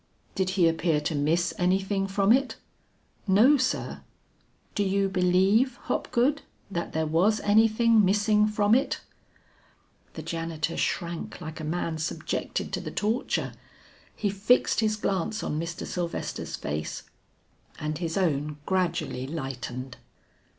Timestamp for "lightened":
19.27-19.97